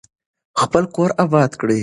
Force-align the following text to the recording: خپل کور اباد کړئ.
خپل 0.61 0.83
کور 0.95 1.09
اباد 1.23 1.51
کړئ. 1.59 1.79